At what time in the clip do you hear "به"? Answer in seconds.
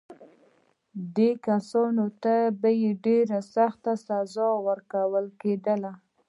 2.61-2.69